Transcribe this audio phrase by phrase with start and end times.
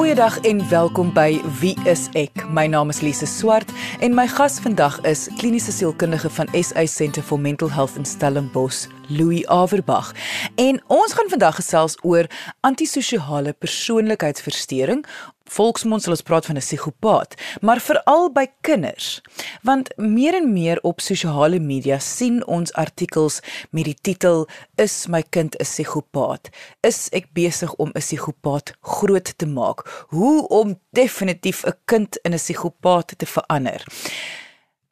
[0.00, 2.46] Goeiedag en welkom by Wie is ek?
[2.48, 3.68] My naam is Lise Swart
[4.00, 8.86] en my gas vandag is kliniese sielkundige van SA Centre for Mental Health in Stellenbosch,
[9.12, 10.14] Louis Averbag.
[10.56, 12.30] En ons gaan vandag gesels oor
[12.64, 15.04] antisosiale persoonlikheidsversteuring
[15.50, 19.20] Volksmond sal ons praat van 'n psigopaat, maar veral by kinders.
[19.62, 23.40] Want meer en meer op sosiale media sien ons artikels
[23.70, 26.48] met die titel Is my kind 'n psigopaat?
[26.80, 30.06] Is ek besig om 'n psigopaat groot te maak?
[30.08, 33.84] Hoe om definitief 'n kind in 'n psigopaat te verander?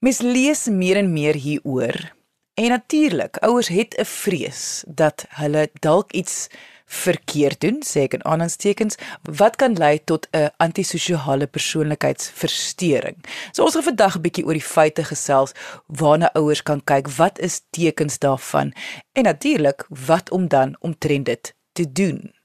[0.01, 2.17] Mens lees meer en meer hieroor.
[2.55, 6.49] En natuurlik, ouers het 'n vrees dat hulle dalk iets
[6.89, 8.97] verkeerd doen, sê ek in aanhalingstekens,
[9.39, 13.17] wat kan lei tot 'n antisosiale persoonlikheidsversteuring.
[13.53, 15.53] So ons gaan vandag 'n bietjie oor die feite gesels
[15.87, 18.73] waarna ouers kan kyk, wat is tekens daarvan
[19.13, 22.38] en natuurlik wat om dan omtrent dit te doen.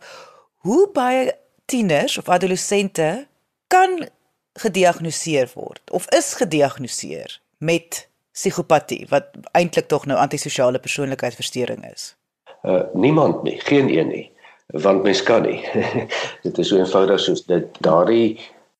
[0.64, 3.28] hoe baie tieners of adolessente
[3.66, 4.08] kan
[4.52, 12.14] gediagnoseer word of is gediagnoseer met psigopatie wat eintlik tog nou antisosiale persoonlikheidsversteuring is.
[12.62, 14.26] Uh niemand nie, geen een nie
[14.70, 15.60] want mens kan nie.
[16.46, 18.38] dit is so eenvoudig soos dit daardie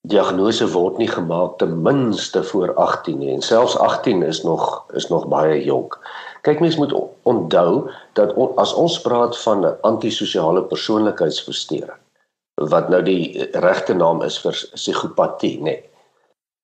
[0.09, 5.09] diagnose word nie gemaak ten minste voor 18 nie en selfs 18 is nog is
[5.11, 5.99] nog baie jonk.
[6.47, 6.95] Kyk mens moet
[7.29, 11.99] onthou dat on, as ons praat van 'n antisosiale persoonlikheidsversteuring
[12.55, 15.63] wat nou die regte naam is vir psigopatie, nê.
[15.63, 15.90] Nee,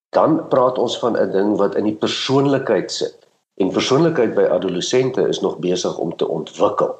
[0.09, 3.27] dan praat ons van 'n ding wat in die persoonlikheid sit.
[3.57, 6.95] En persoonlikheid by adolessente is nog besig om te ontwikkel.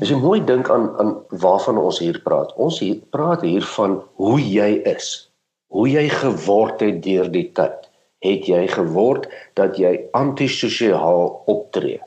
[0.00, 2.54] As jy mooi dink aan aan waarvan ons hier praat.
[2.54, 5.30] Ons hier praat hier van hoe jy is.
[5.66, 7.90] Hoe jy geword het deur die tyd.
[8.22, 9.26] Het jy geword
[9.58, 11.98] dat jy antisosiaal optree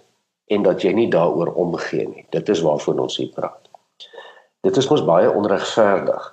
[0.48, 2.26] en dat jy nie daaroor omgee nie.
[2.30, 3.70] Dit is waarvan ons hier praat.
[4.64, 6.32] Dit is mos baie onregverdig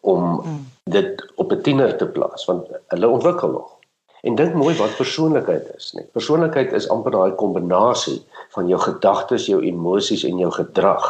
[0.00, 0.60] om hmm.
[0.90, 3.76] Dit op 'n tiener te plaas want hulle ontwikkel nog.
[4.20, 6.04] En dink mooi wat persoonlikheid is, nee.
[6.12, 11.06] Persoonlikheid is amper daai kombinasie van jou gedagtes, jou emosies en jou gedrag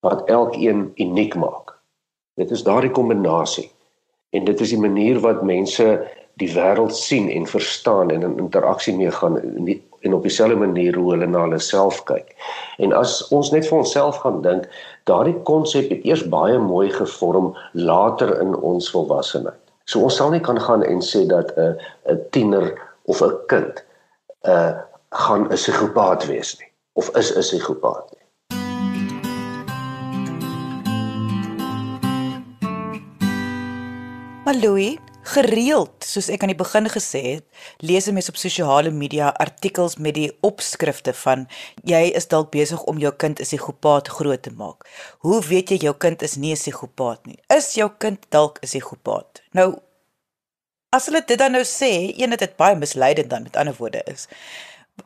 [0.00, 1.78] wat elkeen uniek maak.
[2.34, 3.70] Dit is daardie kombinasie.
[4.30, 5.86] En dit is die manier wat mense
[6.38, 9.38] die wêreld sien en verstaan en in interaksie mee gaan
[10.00, 12.34] en op dieselfde manier hoe hulle na hulle self kyk.
[12.78, 14.68] En as ons net vir onsself gaan dink,
[15.10, 19.58] daardie konsep het eers baie mooi gevorm later in ons volwassenheid.
[19.88, 21.76] So ons sal nie kan gaan en sê dat 'n
[22.12, 22.76] 'n tiener
[23.06, 23.84] of 'n kind
[24.44, 24.72] 'n uh,
[25.10, 28.18] gaan 'n psigopaat wees nie of is 'n psigopaat nie.
[34.44, 34.96] Maar Louis,
[35.28, 37.44] gereeld, soos ek aan die begin gesê het,
[37.84, 41.44] lees mense op sosiale media artikels met die opskrifte van
[41.88, 44.88] jy is dalk besig om jou kind 'n psigopaat groot te maak.
[45.20, 47.38] Hoe weet jy jou kind is nie 'n psigopaat nie?
[47.48, 49.42] Is jou kind dalk 'n psigopaat?
[49.52, 49.80] Nou
[50.90, 54.02] as hulle dit dan nou sê, een het dit baie misleidend dan met ander woorde
[54.06, 54.28] is.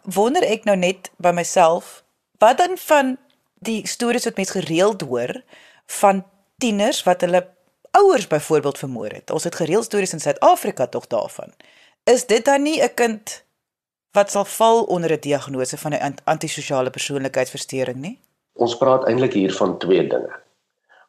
[0.03, 2.03] Wonder ek nou net by myself,
[2.39, 3.19] wat dan van
[3.63, 5.43] die stories wat mense gereeld hoor
[5.87, 6.25] van
[6.59, 7.43] tieners wat hulle
[7.93, 9.31] ouers byvoorbeeld vermoor het.
[9.31, 11.53] Ons het gereeld stories in Suid-Afrika tog daarvan.
[12.05, 13.45] Is dit dan nie 'n kind
[14.13, 18.19] wat sal val onder 'n diagnose van 'n antisosiale persoonlikheidsversteuring nie?
[18.53, 20.33] Ons praat eintlik hier van twee dinge.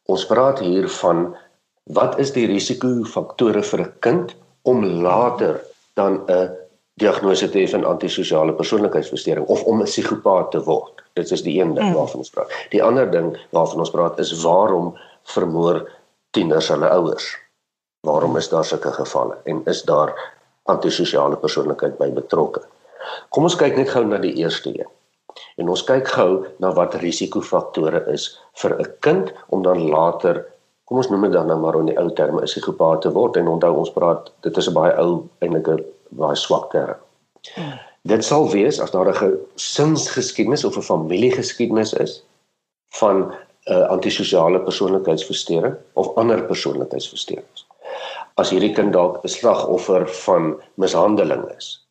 [0.06, 1.36] Ons praat hier van
[1.84, 5.62] wat is die risikofaktore vir 'n kind om later
[5.94, 6.50] dan 'n
[6.94, 11.04] diagnose te hê van antisosiale persoonlikheidsversteuring of om 'n psigopaat te word.
[11.14, 11.94] Dit is die een ding mm.
[11.94, 12.52] waarvan ons praat.
[12.70, 15.90] Die ander ding waarvan ons praat is waarom vermoor
[16.34, 17.30] tieners hulle ouers.
[18.08, 20.12] Waarom is daar sulke gevalle en is daar
[20.72, 22.62] antisosiale persoonlikheid by betrokke?
[23.30, 24.90] Kom ons kyk net gou na die eerste een.
[25.62, 26.30] En ons kyk gou
[26.64, 28.28] na wat risikofaktore is
[28.62, 30.46] vir 'n kind om dan later,
[30.86, 33.38] kom ons noem dit dan nou maar in die ou terme, 'n psigopaat te word
[33.38, 36.96] en onthou ons praat dit is 'n baie ou eintlik 'n baie swak term.
[38.04, 42.24] Dit sal wees as daar 'n gesinsgeskiedenis of 'n familiegeskiedenis is
[43.00, 43.34] van
[43.66, 47.66] uh, antisosiale persoonlikheidsversteuring of ander persoonlikheidsversteurings.
[48.36, 51.88] As hierdie kind dalk 'n slagoffer van mishandeling is,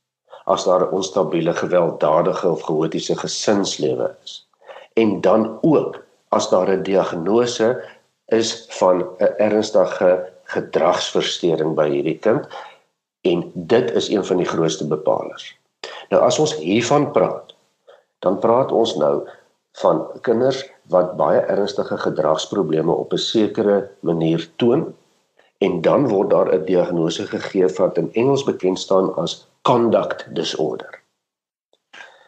[0.46, 4.46] as daar 'n onstabiele gewelddadige of chaotiese gesinslewe is,
[4.94, 7.82] en dan ook as daar 'n diagnose
[8.26, 12.46] is van 'n ernstige gedragsversteuring by hierdie kind
[13.20, 15.56] en dit is een van die grootste bepalers.
[16.08, 17.54] Nou as ons hiervan praat,
[18.18, 19.28] dan praat ons nou
[19.72, 24.94] van kinders wat baie ernstige gedragsprobleme op 'n sekere manier toon
[25.58, 31.02] en dan word daar 'n diagnose gegee wat in Engels bekend staan as conduct disorder.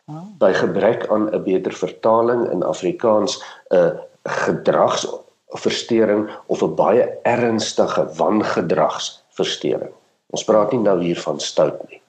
[0.04, 0.22] Ah.
[0.38, 9.92] By gebrek aan 'n beter vertaling in Afrikaans 'n gedragsversteuring of 'n baie ernstige wangedragsversteuring.
[10.26, 12.02] Ons praat nie nou hier van stout nie.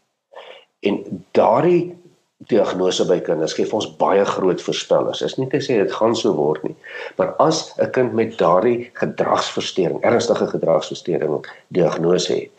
[0.80, 2.05] En daardie
[2.38, 5.22] diagnose by kinders gee ons baie groot voorspellings.
[5.22, 6.76] Is nie te sê dit gaan so word nie,
[7.18, 12.52] maar as 'n kind met daardie gedragsversteuring, ernstige gedragsversteuring diagnose het,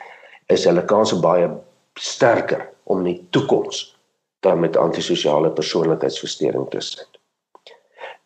[0.48, 1.50] is hulle kanse baie
[1.94, 3.96] sterker om in die toekoms
[4.40, 7.08] dan met antisosiale persoonlikheidsversteuring te sit.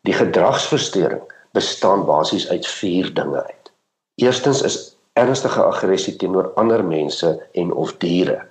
[0.03, 1.23] Die gedragsversteuring
[1.53, 3.73] bestaan basies uit 4 dinge uit.
[4.15, 8.50] Eerstens is ernstige aggressie teenoor ander mense en of diere.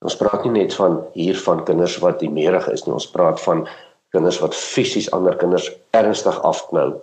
[0.00, 3.66] Ons praat nie net van hier van kinders wat imerig is nie, ons praat van
[4.14, 6.94] kinders wat fisies ander kinders ernstig afknou,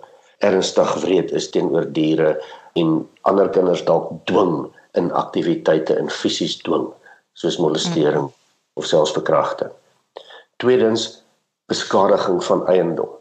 [0.44, 2.34] ernstig wreed is teenoor diere
[2.78, 2.98] en
[3.30, 4.66] ander kinders dalk dwing
[4.98, 6.88] in aktiwiteite in fisies dwing,
[7.38, 8.34] soos molestering mm.
[8.78, 9.70] of selfs verkrachting.
[10.58, 11.22] Tweedens
[11.70, 13.14] beskadiging van eiendom,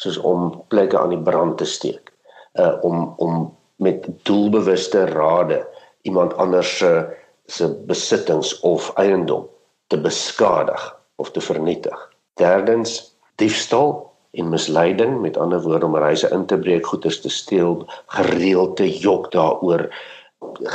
[0.00, 2.12] soos om plekke aan die brand te steek,
[2.56, 3.46] uh om om
[3.78, 5.60] met doelbewuste rade
[6.08, 7.04] iemand anders se uh,
[7.48, 9.48] se besittings of eiendom
[9.88, 10.82] te beskadig
[11.16, 11.96] of te vernietig.
[12.40, 17.86] Derdens, diefstal en misleiding, met ander woorde om reise in te breek, goederes te steel,
[18.06, 19.88] gereeld te jok daaroor,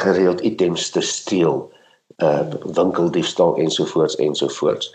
[0.04, 1.70] gereeld items te steel,
[2.18, 4.92] uh winkeldiefstal ensovoorts ensovoorts.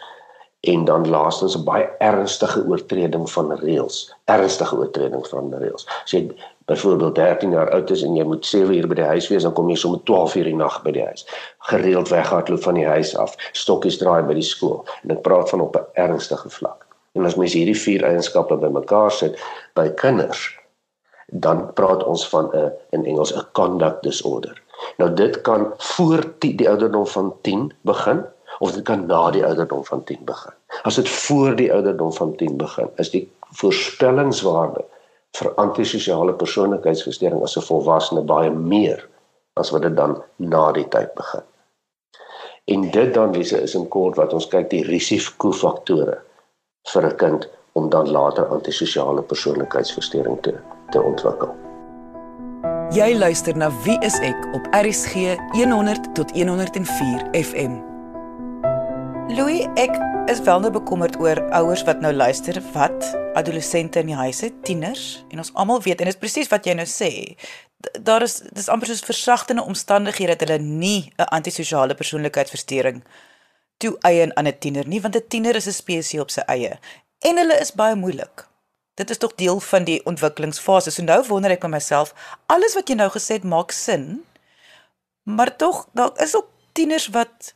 [0.60, 5.86] En dan laastens 'n baie ernstige oortreding van reëls, ernstige oortreding van reëls.
[6.04, 6.34] As jy
[6.64, 9.52] byvoorbeeld 13 jaar oud is en jy moet 7 uur by die huis wees, dan
[9.52, 11.26] kom jy sommer 12 uur die nag by die huis.
[11.58, 14.84] Gereeld weghardloop van die huis af, stokkies draai by die skool.
[15.02, 16.86] En ek praat van op 'n ernstige vlak.
[17.12, 19.38] En as mens hierdie vier eienskappe bymekaar sit
[19.74, 20.58] by kinders,
[21.26, 24.62] dan praat ons van 'n in Engels 'n conduct disorder.
[24.96, 28.24] Nou dit kan voor die, die ouderdom van 10 begin
[28.58, 30.54] dit kan na die ouderdom van 10 begin.
[30.82, 34.84] As dit voor die ouderdom van 10 begin, is die voorspellingswaarde
[35.38, 39.08] vir antisosiale persoonlikheidsversteuring as 'n volwassene baie meer
[39.54, 41.42] as wat dit dan na die tyd begin.
[42.64, 46.18] En dit dan wie se is in kort wat ons kyk die risikofaktore
[46.92, 50.54] vir 'n kind om dan later antisosiale persoonlikheidsversteuring te
[50.90, 51.54] te ontwikkel.
[52.90, 57.97] Jy luister na Wie is ek op RCG 100 tot 104 FM.
[59.28, 59.92] Louis, ek
[60.32, 63.04] is wel nou bekommerd oor ouers wat nou luister wat
[63.36, 66.64] adolessente in die huis het, tieners en ons almal weet en dit is presies wat
[66.64, 67.10] jy nou sê.
[68.08, 73.02] Daar is dis amper soos versagtende omstandighede dat hulle nie 'n antisosiale persoonlikheidsversteuring
[73.76, 76.78] toe eien aan 'n tiener nie want 'n tiener is 'n spesies op sy eie
[77.20, 78.48] en hulle is baie moeilik.
[78.94, 80.90] Dit is tog deel van die ontwikkelingsfase.
[80.90, 82.14] So nou wonder ek by myself,
[82.46, 84.24] alles wat jy nou gesê het maak sin.
[85.22, 87.54] Maar tog, daar is ook tieners wat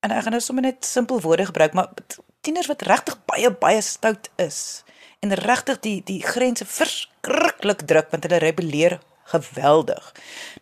[0.00, 1.92] en ek gaan nou sommer net simpel woorde gebruik, maar
[2.40, 4.84] tieners wat regtig baie baie stout is
[5.20, 8.98] en regtig die die grense verskriklik druk want hulle rebelleer
[9.30, 10.12] geweldig.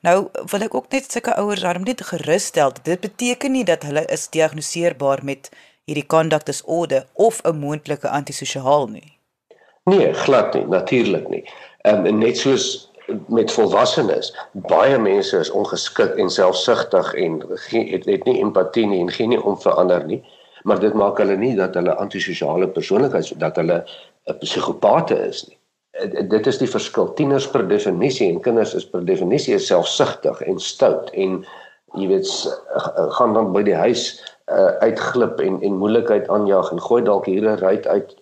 [0.05, 0.17] Nou
[0.52, 2.75] wil ek ook net sulke ouers daarom net gerus stel.
[2.82, 5.49] Dit beteken nie dat hulle is diagnoseerbaar met
[5.88, 9.16] hierdie conduct disorder of 'n moontlike antisosiaal nie.
[9.85, 11.45] Nee, glad nie, natuurlik nie.
[11.83, 12.88] Ehm um, net soos
[13.27, 14.35] met volwassenes.
[14.53, 19.43] Baie mense is ongeskik en selfsugtig en het, het nie empatie nie en geen nie
[19.43, 20.23] om verander nie
[20.62, 23.85] maar dit maak hulle nie dat hulle antisosiale persoonlikheids dat hulle
[24.29, 25.57] 'n psigopate is nie.
[26.29, 27.12] Dit is die verskil.
[27.12, 31.45] Tieners per definisie en kinders is per definisie selfsugtig en stout en
[31.95, 32.29] jy weet
[33.17, 34.03] gaan dan by die huis
[34.53, 38.17] uh, uitglip en en moeilikheid aanjaag en gooi dalk hier 'n ruit uit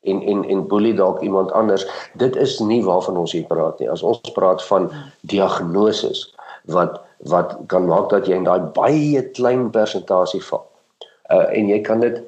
[0.00, 1.86] en en en boelie dalk iemand anders.
[2.14, 3.90] Dit is nie waarvan ons hier praat nie.
[3.90, 4.90] As ons praat van
[5.20, 10.64] diagnoses wat wat kan maak dat jy in daai baie klein persentasie val.
[11.28, 12.22] Uh en jy kan dit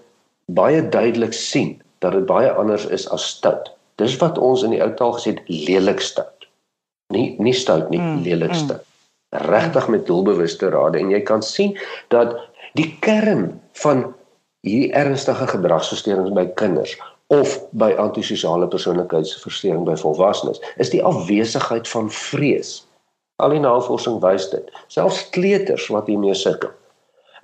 [0.52, 3.72] baie duidelik sien dat dit baie anders is as stout.
[3.96, 6.48] Dis wat ons in die ou taal gesê het lelik stout.
[7.12, 8.64] Nie nie stout nie, mm, lelik mm.
[8.64, 8.84] stout.
[9.48, 11.72] Regtig met doelbewuste rade en jy kan sien
[12.12, 12.36] dat
[12.76, 14.10] die kern van
[14.60, 16.92] hierdie ernstige gedragsversteurings by kinders
[17.32, 22.82] of by antisosiale persoonlikheidsversteuring by volwassenes is die afwesigheid van vrees.
[23.40, 24.68] Al die navorsing wys dit.
[24.92, 26.74] Selfs kleuters wat hiermee sukkel,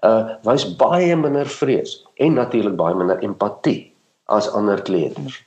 [0.07, 3.89] uh wys baie minder vrees en natuurlik baie minder empatie
[4.29, 5.41] as ander kleuters.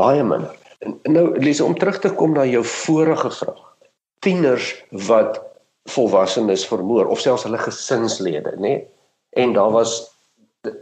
[0.00, 0.56] Baie minder.
[0.80, 3.62] En nou Lise om terug te kom na jou vorige vraag.
[4.24, 4.72] Tieners
[5.06, 5.38] wat
[5.92, 8.60] volwassenes vermoor of selfs hulle gesinslede, nê?
[8.72, 8.82] Nee?
[9.36, 10.13] En daar was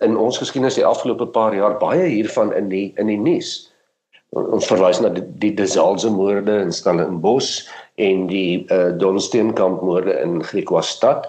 [0.01, 3.53] in ons geskiedenis die afgelope paar jaar baie hiervan in die in die nuus.
[4.33, 7.67] Ons verwys na die, die Desalze moorde in Stellenbosch
[8.01, 11.29] en die uh, Donsteenkamp moorde in Griekwastad.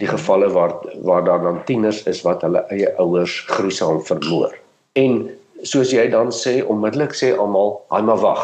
[0.00, 0.74] Die gevalle waar
[1.06, 4.56] waar daar dan tieners is wat hulle eie ouers gruisam vermoor.
[4.98, 5.28] En
[5.62, 8.42] soos jy dan sê, onmiddellik sê almal, "Haai maar wag.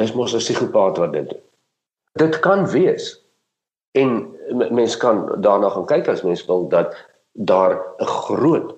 [0.00, 1.42] Dis mos 'n psigopaat wat dit doen."
[2.18, 3.18] Dit kan wees.
[3.92, 4.26] En
[4.70, 6.96] mens kan daarna gaan kyk as mens wil dat
[7.32, 8.74] daar 'n groot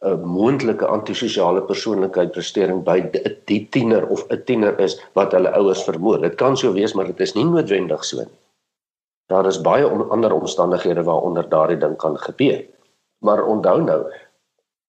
[0.00, 5.82] 'n moontlike antisosiale persoonlikheidsversteuring by 'n die tiener of 'n tiener is wat hulle ouers
[5.84, 6.20] vermoor.
[6.20, 8.38] Dit kan so wees, maar dit is nie noodwendig so nie.
[9.28, 12.64] Daar is baie on ander omstandighede waaronder daardie ding kan gebeur.
[13.18, 14.12] Maar onthou nou,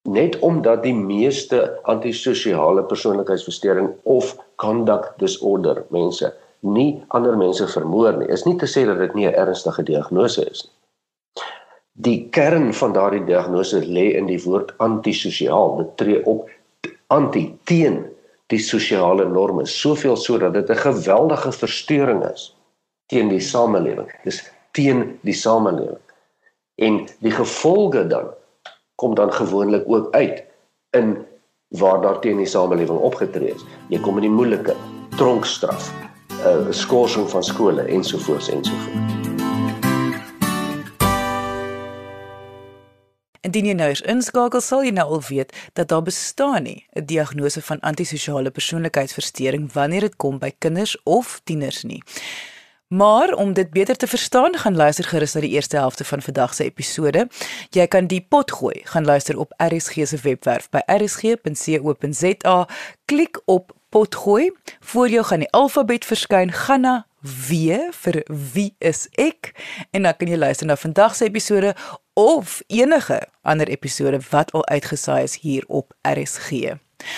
[0.03, 8.27] net omdat die meeste antisosiale persoonlikheidsversteuring of conduct disorder mense nie ander mense vermoor nie,
[8.27, 10.78] is nie te sê dat dit nie 'n ernstige diagnose is nie.
[11.99, 15.75] Die kern van daardie diagnose lê in die woord antisosiaal.
[15.81, 16.47] Dit tree op
[17.11, 18.05] anti teen
[18.49, 22.55] die sosiale norme, soveel sodat dit 'n geweldige verstoring is
[23.09, 24.09] teen die samelewing.
[24.23, 26.01] Dis teen die samelewing.
[26.75, 28.29] En die gevolge dan
[28.95, 30.43] kom dan gewoonlik ook uit
[30.91, 31.25] in
[31.67, 33.65] waar daar teen die samelewing opgetree is.
[33.89, 34.75] Jy kom in die moeilike
[35.17, 39.28] tronkstraf, 'n uh, eh, skorsing van skole ensovoorts ensovoorts.
[43.49, 47.05] Indien jy nou eens inskakel, sal jy nou al weet dat daar bestaan nie 'n
[47.05, 52.03] diagnose van antisosiale persoonlikheidsversteuring wanneer dit kom by kinders of tieners nie.
[52.87, 56.53] Maar om dit beter te verstaan, gaan luister gerus na die eerste helfte van vandag
[56.53, 57.27] se episode.
[57.69, 62.67] Jy kan die pot gooi, gaan luister op RSG se webwerf by rsg.co.za,
[63.05, 64.51] klik op pot gooi.
[64.79, 68.21] Voor jou gaan die alfabet verskyn, gaan na W vir
[68.53, 69.51] wie is ek
[69.91, 71.73] en dan kan jy luister na vandag se episode
[72.19, 76.51] of enige ander episode wat al uitgesaai is hier op RSG.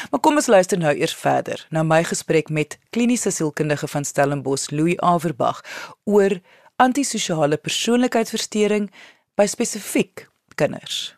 [0.09, 4.69] Maar kom ons luister nou eers verder na my gesprek met kliniese sielkundige van Stellenbosch
[4.69, 5.63] Louis Averbag
[6.03, 6.37] oor
[6.75, 8.91] antisosiale persoonlikheidsversteuring
[9.35, 11.15] by spesifiek kinders.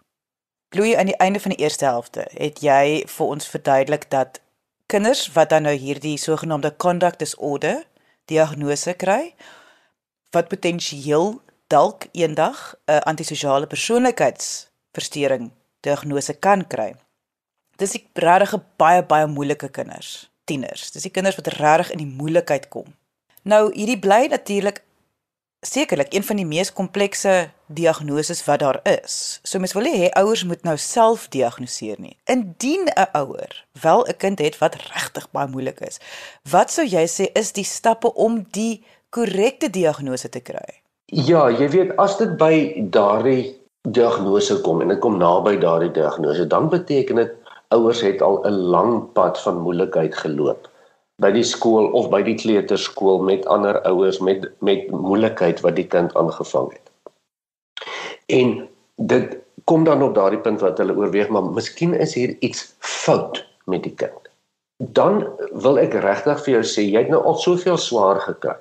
[0.70, 4.40] Louis aan die einde van die eerste helfte het jy vir ons verduidelik dat
[4.88, 7.84] kinders wat dan nou hierdie sogenaamde conduct disorder
[8.32, 9.36] diagnose kry
[10.32, 11.42] wat potensieel
[11.74, 16.94] dalk eendag 'n antisosiale persoonlikheidsversteuring diagnose kan kry.
[17.82, 20.92] Dis ek regtig baie baie moeilike kinders, tieners.
[20.92, 22.94] Dis die kinders wat regtig in die moeilikheid kom.
[23.44, 24.84] Nou hierdie bly natuurlik
[25.63, 29.39] sekerlik een van die mees komplekse diagnoses wat daar is.
[29.44, 32.18] So mens wil hê ouers moet nou self diagnoseer nie.
[32.25, 36.00] Indien 'n ouer wel 'n kind het wat regtig baie moeilik is,
[36.50, 40.83] wat sou jy sê is die stappe om die korrekte diagnose te kry?
[41.13, 42.53] Ja, jy weet as dit by
[42.89, 43.53] daardie
[43.86, 47.36] diagnose kom en dit kom naby daardie diagnose, dan beteken dit
[47.75, 50.70] ouers het al 'n lang pad van moeilikheid geloop
[51.22, 55.88] by die skool of by die kleuterskool met ander ouers met met moeilikheid wat die
[55.88, 56.89] kind aangevang het.
[58.25, 58.67] En
[58.98, 63.46] dit kom dan op daardie punt wat hulle oorweeg, maar miskien is hier iets fout
[63.65, 64.29] met die kind.
[64.77, 68.58] Dan wil ek regtig vir jou sê, jy het nou al soveel swaar gekry.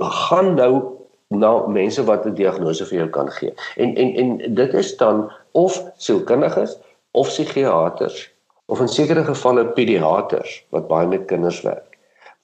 [0.00, 0.97] Gaan nou
[1.28, 3.54] na mense wat 'n diagnose vir jou kan gee.
[3.76, 6.78] En en en dit is dan of sielkundiges
[7.10, 8.32] of psigiaters
[8.66, 11.96] of in sekere gevalle pediaters wat baie met kinders werk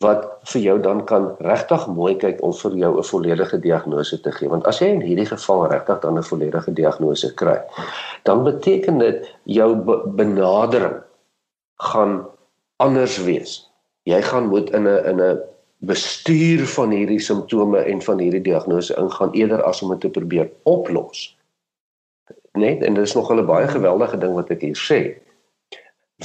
[0.03, 4.33] wat vir jou dan kan regtig mooi kyk om vir jou 'n volledige diagnose te
[4.33, 7.59] gee want as jy in hierdie geval regtig dan 'n volledige diagnose kry
[8.25, 9.71] dan beteken dit jou
[10.17, 11.03] benadering
[11.93, 12.27] gaan
[12.77, 13.71] anders wees
[14.05, 15.41] jy gaan moet in 'n in 'n
[15.87, 20.51] bestuur van hierdie simptome en van hierdie diagnose ingaan eerder as om dit te probeer
[20.63, 21.37] oplos.
[22.53, 25.01] Net en dit is nog 'n baie geweldige ding wat ek hier sê.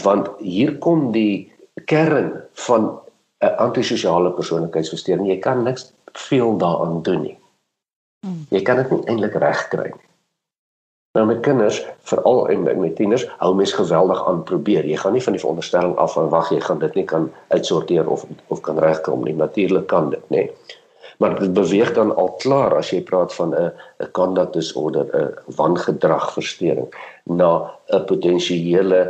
[0.04, 1.52] Want hier kom die
[1.86, 3.00] kern van
[3.42, 5.28] 'n antisosiale persoonlikheidsversteuring.
[5.28, 7.38] Jy kan niks veel daaraan doen nie.
[8.20, 8.46] Hmm.
[8.50, 10.09] Jy kan dit nie eintlik regkry nie.
[11.18, 14.86] Nou met kinders, veral en met tieners, hou mens geweldig aan probeer.
[14.86, 18.10] Jy gaan nie van die veronderstelling af van wag jy gaan dit nie kan uitsorteer
[18.10, 19.34] of of kan regkom nie.
[19.34, 20.44] Natuurlik kan dit, nê.
[21.18, 23.72] Maar dit beweeg dan al klaar as jy praat van 'n
[24.06, 29.02] 'n conduct disorder, 'n wangedragversteuring na 'n potensiële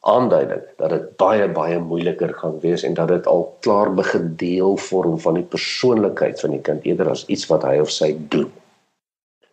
[0.00, 4.76] aanduiding dat dit baie baie moeiliker gaan wees en dat dit al klaar begin deel
[4.76, 8.52] vorm van die persoonlikheid van die kind eerder as iets wat hy of sy doen.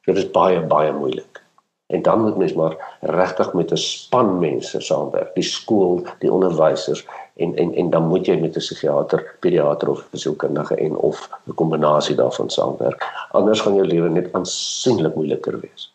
[0.05, 1.44] Dit is baie baie moeilik.
[1.87, 7.05] En dan moet mens maar regtig met 'n span mense saamwerk, die skool, die onderwysers
[7.35, 11.53] en en en dan moet jy met 'n psigiater, pediater of sielkundige en of 'n
[11.53, 13.27] kombinasie daarvan saamwerk.
[13.31, 15.93] Anders gaan jou lewe net aansienlik moeiliker wees.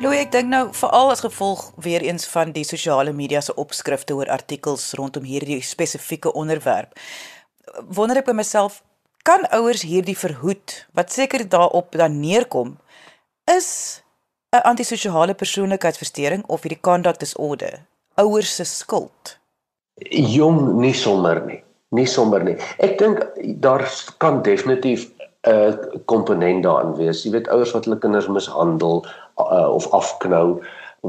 [0.00, 4.14] Louis, ek dink nou veral as gevolg weer eens van die sosiale media se opskrifte
[4.14, 6.92] oor artikels rondom hierdie spesifieke onderwerp
[7.88, 8.82] wonder ek by myself
[9.26, 12.76] kan ouers hierdie verhoed wat seker daarop dan neerkom
[13.56, 14.02] is
[14.54, 17.82] 'n antisosiale persoonlikheidsversteuring of hierdie conduct disorder
[18.16, 19.38] ouers se skuld?
[20.10, 21.62] Jong nie sommer nie.
[21.88, 22.56] Nie sommer nie.
[22.82, 23.22] Ek dink
[23.62, 23.86] daar
[24.18, 25.08] kan definitief
[25.46, 27.22] 'n komponent daarin wees.
[27.22, 29.04] Jy weet ouers wat hulle kinders mishandel
[29.38, 30.62] uh, of afknou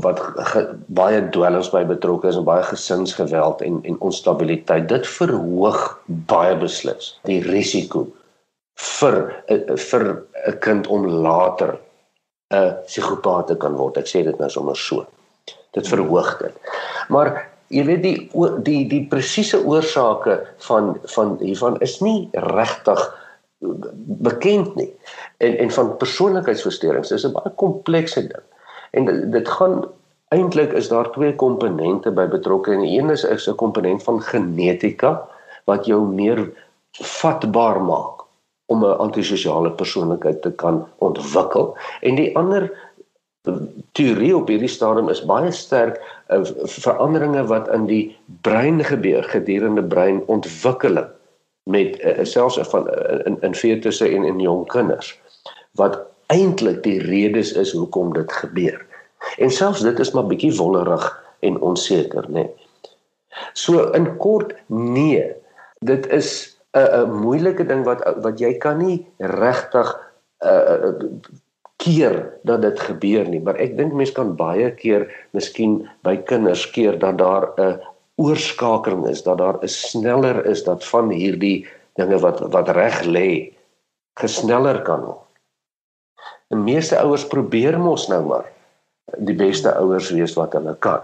[0.04, 0.20] wat
[0.52, 4.88] ge, baie dwelms by betrokke is en baie gesinsgeweld en en onstabiliteit.
[4.90, 8.08] Dit verhoog baie beslis die risiko
[9.00, 9.20] vir
[9.90, 10.06] vir
[10.48, 11.78] 'n kind om later
[12.54, 13.98] 'n psigopaat te kan word.
[13.98, 15.06] Ek sê dit nou sommer so.
[15.74, 16.54] Dit verhoog dit.
[17.10, 18.30] Maar jy weet die
[18.64, 23.02] die die presiese oorsake van van hiervan is nie regtig
[24.24, 24.94] bekend nie.
[25.38, 28.46] En en van persoonlikheidsversteurings is 'n baie komplekse ding.
[28.92, 29.86] En dit, gaan
[30.28, 35.28] eintlik is daar twee komponente by betrokke en een is is 'n komponent van genetika
[35.66, 36.52] wat jou meer
[36.92, 38.24] vatbaar maak
[38.66, 41.78] om 'n antisosiale persoonlikheid te kan ontwikkel.
[42.02, 42.72] En die ander
[43.92, 49.84] teorie op hierdie stadium is baie sterk uh, veranderinge wat in die brein gebeur gedurende
[49.84, 51.08] breinontwikkeling
[51.64, 55.14] met uh, selfs van uh, in in fetusse en in jong kinders
[55.80, 56.00] wat
[56.34, 58.86] eintlik die redes is hoekom dit gebeur.
[59.38, 61.06] En selfs dit is maar bietjie wollerig
[61.40, 62.48] en onseker, nê.
[62.48, 62.68] Nee.
[63.54, 65.34] So in kort nee,
[65.86, 69.88] dit is 'n 'n moeilike ding wat wat jy kan nie regtig
[70.46, 70.94] uh
[71.78, 75.06] keer dat dit gebeur nie, maar ek dink mense kan baie keer
[75.38, 77.80] miskien by kinders keer dat daar 'n
[78.18, 83.54] oorskakeling is, dat daar 'n sneller is dat van hierdie dinge wat wat reg lê
[84.18, 85.27] gesneller kan word.
[86.48, 88.46] Die meeste ouers probeer mos nou maar
[89.18, 91.00] die beste ouers wees wat hulle kan.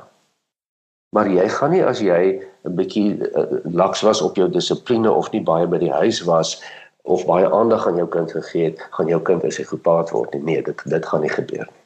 [1.16, 5.32] Maar jy gaan nie as jy 'n bietjie uh, laks was op jou dissipline of
[5.32, 6.64] nie baie by die huis was
[7.04, 10.34] of baie aandag aan jou kind gegee het, gaan jou kind as hy gepaard word
[10.34, 10.44] nie.
[10.44, 11.84] Nee, dit dit gaan nie gebeur nie.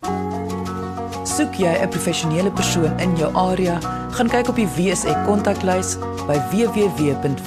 [1.25, 3.79] Soek jy 'n professionele persoon in jou area,
[4.11, 7.41] gaan kyk op die WSE kontaklys by www.wsek.co.za.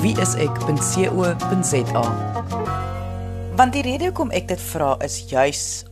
[3.57, 5.90] Want die rede hoekom ek dit vra is juis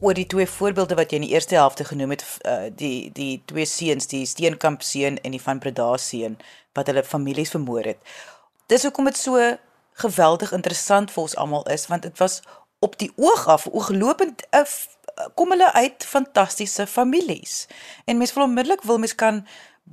[0.00, 3.42] oor die twee voorbeelde wat jy in die eerste helfte genoem het, uh, die die
[3.48, 6.36] twee seuns, die Steenkamp seun en die van Breda seun
[6.76, 7.98] wat hulle families vermoor het.
[8.66, 9.40] Dis hoekom dit so
[9.96, 12.42] geweldig interessant vir ons almal is want dit was
[12.84, 14.66] op die oog af ooglopend 'n
[15.34, 17.66] kom hulle uit fantastiese families.
[18.04, 19.46] En mens wil onmiddellik wil mens kan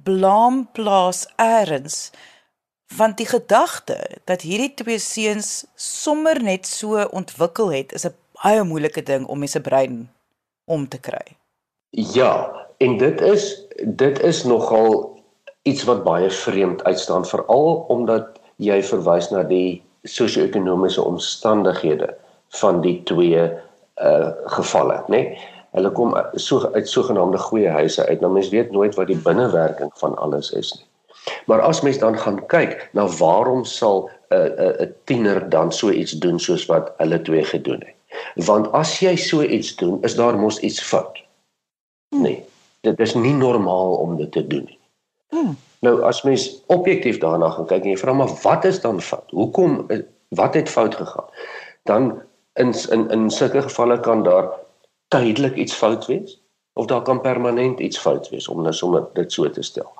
[0.04, 2.12] blame plaas eers
[2.96, 8.64] want die gedagte dat hierdie twee seuns sommer net so ontwikkel het is 'n baie
[8.64, 10.10] moeilike ding om mense brein
[10.66, 11.36] om te kry.
[11.90, 15.22] Ja, en dit is dit is nogal
[15.64, 22.10] iets wat baie vreemd uitstaan veral omdat jy verwys na die sosio-ekonomiese omstandighede
[22.62, 23.50] van die twee
[24.04, 25.20] uh gevalle, nê?
[25.20, 25.52] Nee?
[25.74, 28.20] Hulle kom so uit sogenaamde goeie huise uit.
[28.22, 30.86] Nou mens weet nooit wat die binnewerking van alles is nie.
[31.50, 35.50] Maar as mens dan gaan kyk na waarom sal 'n uh, 'n uh, 'n tiener
[35.50, 37.96] dan so iets doen soos wat hulle twee gedoen het.
[38.36, 41.24] Want as jy so iets doen, is daar mos iets fout.
[42.10, 42.44] Nee,
[42.82, 44.80] dit is nie normaal om dit te doen nie.
[45.34, 45.56] Hmm.
[45.84, 49.32] Nou as mens objektief daarna gaan kyk en jy vra maar wat is dan fout?
[49.36, 49.82] Hoekom
[50.38, 51.28] wat het fout gegaan?
[51.90, 52.22] Dan
[52.54, 54.52] in in in sulke gevalle kan daar
[55.08, 56.40] tydelik iets fout wees
[56.74, 59.92] of daar kan permanent iets fout wees om nou sommer dit so te stel.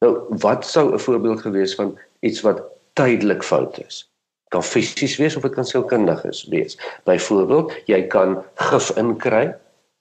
[0.00, 4.10] Nou wat sou 'n voorbeeld gewees van iets wat tydelik fout is?
[4.56, 6.78] Kan fisies wees of dit kan sielkundig wees.
[7.04, 8.38] Byvoorbeeld, jy kan
[8.70, 9.50] gif inkry.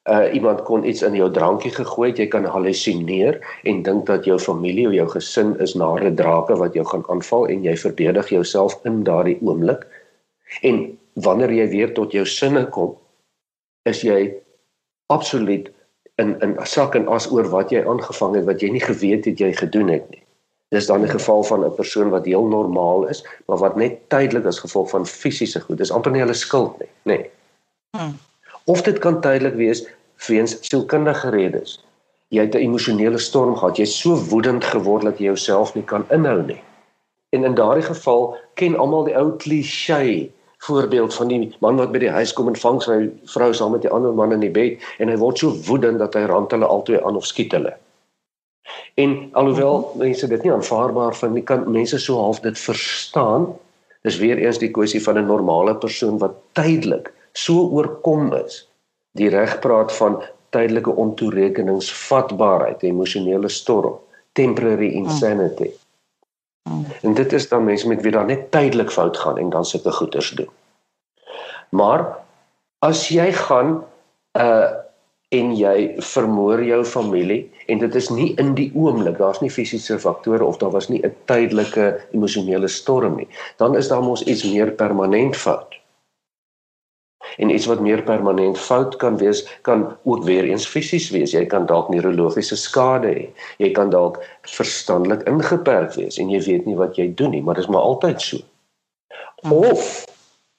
[0.07, 4.23] Uh iemand kon iets in jou drankie gegooi het, jy kan halusineer en dink dat
[4.29, 8.29] jou familie of jou gesin is nare drake wat jou gaan aanval en jy verdedig
[8.31, 9.83] jouself in daardie oomblik.
[10.61, 10.85] En
[11.27, 12.93] wanneer jy weer tot jou sinne kom,
[13.89, 14.35] is jy
[15.11, 15.67] absoluut
[16.21, 19.41] in in sak en as oor wat jy aangevang het wat jy nie geweet het
[19.41, 20.24] jy gedoen het nie.
[20.69, 24.45] Dis dan 'n geval van 'n persoon wat heel normaal is, maar wat net tydelik
[24.45, 27.17] as gevolg van fisiese goed, dis amper nie hulle skuld nie, nê.
[27.17, 27.29] Nee.
[27.97, 28.17] Hmm.
[28.65, 29.87] Of dit kan tydelik wees
[30.27, 31.85] weens sielkundige redes.
[32.27, 36.05] Jy het 'n emosionele storm gehad, jy's so woedend geword dat jy jouself nie kan
[36.09, 36.61] inhou nie.
[37.29, 41.99] En in daardie geval ken almal die ou klise voorbeeld van die man wat by
[41.99, 44.81] die huis kom en vang sy vrou saam met die ander man in die bed
[45.03, 47.73] en hy word so woedend dat hy rand hulle albei aan of skiet hulle.
[48.95, 53.47] En alhoewel mense dit nie aanvaarbaar vind nie, kan mense so half dit verstaan.
[54.01, 58.69] Dis weer eens die kwessie van 'n normale persoon wat tydelik so oorkom is.
[59.11, 63.99] Die reg praat van tydelike ontoerekeningsvatbaarheid, emosionele storm,
[64.31, 65.71] temporary insanity.
[66.69, 66.85] Hmm.
[67.01, 69.91] En dit is dan mense met wie daar net tydelik fout gaan en dan sulke
[69.91, 70.49] goeters doen.
[71.69, 72.17] Maar
[72.79, 73.83] as jy gaan
[74.33, 74.84] uh
[75.35, 79.97] en jy vermoor jou familie en dit is nie in die oomblik, daar's nie fisiese
[79.99, 84.43] faktore of daar was nie 'n tydelike emosionele storm nie, dan is daar mos iets
[84.43, 85.75] meer permanent fout.
[87.37, 91.31] En iets wat meer permanent fout kan wees, kan ook weer eens fisies wees.
[91.31, 93.25] Jy kan dalk neurologiese skade hê.
[93.57, 97.57] Jy kan dalk verstandelik ingeperk wees en jy weet nie wat jy doen nie, maar
[97.57, 98.37] dit is maar altyd so.
[99.49, 100.05] Of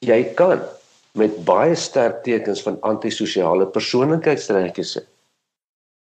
[0.04, 0.60] jy kan
[1.16, 5.07] met baie sterk tekens van antisosiale persoonlikheidstrekke sit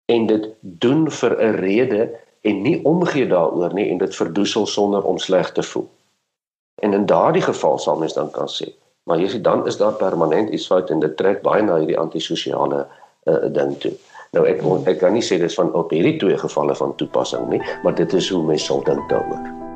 [0.08, 2.10] en dit doen vir 'n rede
[2.42, 5.90] en nie omgee daaroor nie en dit verdoesel sonder om sleg te voel.
[6.76, 8.72] En in daardie geval sal mens dan kan sê,
[9.04, 12.00] maar jy sê dan is daar permanent iets fout en dit trek baie na hierdie
[12.00, 12.88] antisosiale
[13.24, 13.94] uh, ding toe.
[14.32, 17.62] Nou ek ek kan nie sê dis van op hierdie twee gevalle van toepassing nie,
[17.84, 19.67] maar dit is hoe mens sal dink daaroor.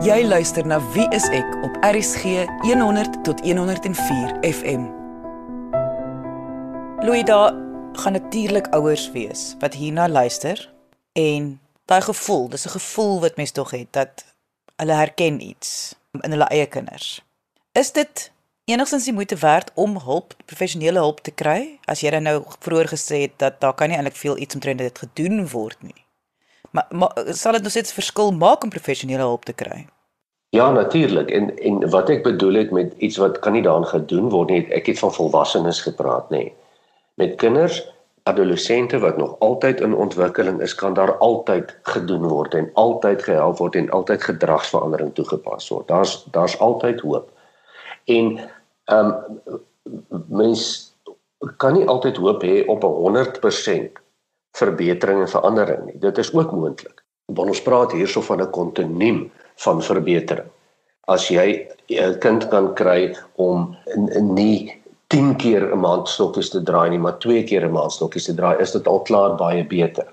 [0.00, 4.86] Jy luister na Wie is ek op RSG 100 tot 104 FM.
[7.04, 7.52] Louis daar
[7.92, 10.72] gaan natuurlik ouers wees wat hierna luister
[11.12, 14.24] en daai gevoel, dis 'n gevoel wat mens tog het dat
[14.76, 17.24] hulle herken iets in hulle eie kinders.
[17.72, 18.32] Is dit
[18.64, 21.78] enigstens die moeite werd om hulp, professionele hulp te kry?
[21.84, 24.78] As jy dan nou vroeër gesê het dat daar kan nie eintlik veel iets omtrent
[24.78, 26.04] dit gedoen word nie.
[26.70, 29.86] Maar, maar sal dit nog steeds verskil maak om professionele hulp te kry?
[30.50, 31.30] Ja, natuurlik.
[31.30, 34.66] En en wat ek bedoel het met iets wat kan nie daan gedoen word nie,
[34.74, 36.36] ek het van volwassenes gepraat, nê.
[36.36, 36.54] Nee.
[37.14, 37.82] Met kinders,
[38.22, 43.58] adolessente wat nog altyd in ontwikkeling is, kan daar altyd gedoen word en altyd gehelp
[43.58, 45.88] word en altyd gedragsverandering toegepas word.
[45.88, 47.30] Daar's daar's altyd hoop.
[48.04, 48.38] En
[48.84, 49.12] ehm
[49.48, 49.62] um,
[50.28, 50.94] mens
[51.56, 54.00] kan nie altyd hoop hê op 'n 100%
[54.58, 55.98] verbetering en verandering nie.
[55.98, 57.04] Dit is ook moontlik.
[57.24, 60.48] Want ons praat hierso van 'n kontinuum van verbetering.
[61.06, 63.76] As jy 'n kind kan kry om
[64.20, 68.24] nie 10 keer 'n maand stokkies te draai nie, maar 2 keer 'n maand stokkies
[68.24, 70.06] te draai, is dit al klaar baie beter.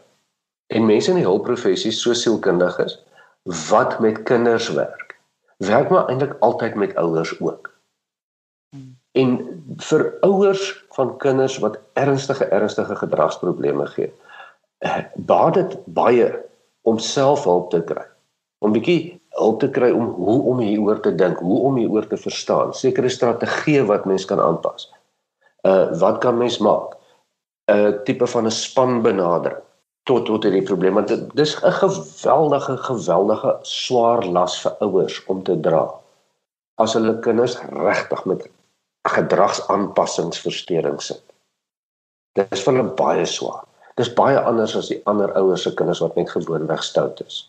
[0.68, 3.04] En mense in die hulpprofessies, so sielkundiges
[3.70, 5.20] wat met kinders werk,
[5.58, 7.72] werk maar eintlik altyd met ouers ook.
[9.12, 9.38] En
[9.78, 14.12] vir ouers van kinders wat ernstige ernstige gedragsprobleme gee,
[15.16, 16.28] baat dit baie
[16.88, 18.06] om selfhulp te kry
[18.66, 22.18] om bietjie hulp te kry om hoe om hieroor te dink, hoe om hieroor te
[22.18, 24.90] verstaan, sekere strategieë wat mens kan aanpas.
[25.68, 26.98] Uh wat kan mens maak?
[27.68, 29.64] 'n uh, tipe van 'n spanbenadering
[30.08, 35.44] tot tot hierdie probleem want dit dis 'n geweldige geweldige swaar las vir ouers om
[35.44, 35.84] te dra
[36.76, 38.50] as hulle kinders regtig met
[39.08, 41.24] gedragsaanpassingsversteurings sit.
[42.40, 43.67] Dit is vir hulle baie swaar.
[43.98, 47.40] Dis baie anders as die ander ouers se kinders wat net gewoonweg stout is.